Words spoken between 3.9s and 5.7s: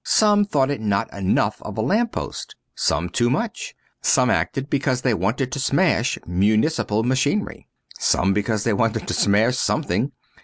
some acted because they wanted to